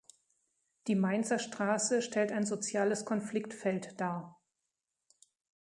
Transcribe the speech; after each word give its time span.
Die 0.87 0.95
Mainzer 0.95 1.37
Straße 1.37 2.01
stellt 2.01 2.31
ein 2.31 2.43
soziales 2.43 3.05
Konfliktfeld 3.05 3.99
dar. 4.01 4.41